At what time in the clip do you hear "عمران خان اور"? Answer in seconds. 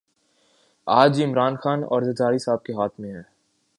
1.25-2.01